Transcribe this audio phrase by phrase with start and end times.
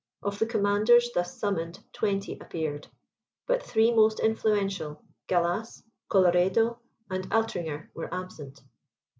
[0.23, 2.87] Of the commanders thus summoned, twenty appeared;
[3.45, 6.79] but three most influential, Gallas, Colloredo,
[7.11, 8.61] and Altringer, were absent.